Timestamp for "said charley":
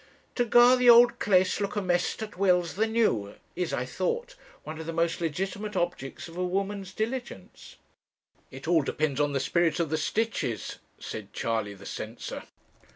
10.97-11.75